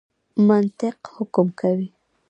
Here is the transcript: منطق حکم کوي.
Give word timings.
منطق 0.47 0.97
حکم 1.15 1.47
کوي. 1.59 1.87